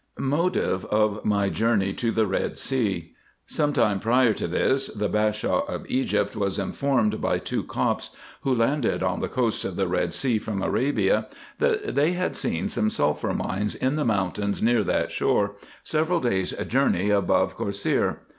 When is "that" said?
11.59-11.93, 14.85-15.11